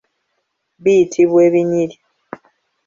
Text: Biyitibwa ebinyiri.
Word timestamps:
Biyitibwa 0.83 1.39
ebinyiri. 1.47 1.95